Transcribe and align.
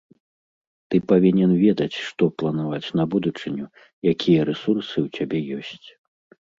Ты 0.93 1.01
павінен 1.11 1.51
ведаць, 1.65 1.97
што 2.07 2.23
планаваць 2.43 2.93
на 3.03 3.07
будучыню, 3.15 3.65
якія 4.17 4.51
рэсурсы 4.53 4.93
ў 4.93 5.07
цябе 5.17 5.37
ёсць. 5.65 5.87